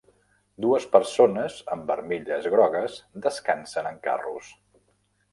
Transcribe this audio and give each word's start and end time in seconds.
Dues 0.63 0.85
persones 0.93 1.57
amb 1.75 1.91
armilles 1.95 2.47
grogues 2.53 2.95
descansen 3.27 3.91
en 3.91 4.01
carros 4.09 4.49